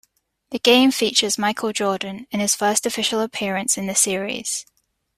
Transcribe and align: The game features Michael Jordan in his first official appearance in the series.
The 0.49 0.57
game 0.57 0.89
features 0.89 1.37
Michael 1.37 1.71
Jordan 1.73 2.25
in 2.31 2.39
his 2.39 2.55
first 2.55 2.87
official 2.87 3.19
appearance 3.21 3.77
in 3.77 3.85
the 3.85 3.93
series. 3.93 4.65